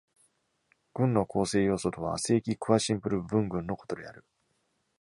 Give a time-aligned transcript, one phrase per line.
[0.95, 4.25] 群の構成要素とは亜正規クアシンプル部分群のことである。